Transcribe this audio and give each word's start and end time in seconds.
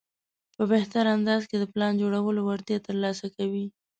په 0.55 0.63
بهتر 0.71 1.03
انداز 1.15 1.41
کې 1.49 1.57
د 1.59 1.63
پلان 1.73 1.93
جوړولو 2.01 2.41
وړتیا 2.43 2.77
ترلاسه 2.87 3.25
کوي. 3.35 3.65